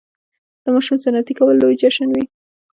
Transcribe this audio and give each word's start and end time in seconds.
د 0.63 0.65
ماشوم 0.73 0.97
سنتي 1.05 1.33
کول 1.39 1.55
لوی 1.61 1.75
جشن 1.81 2.09
وي. 2.13 2.23